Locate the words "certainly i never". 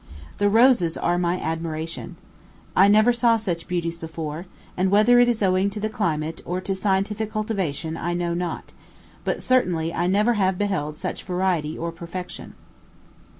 9.43-10.33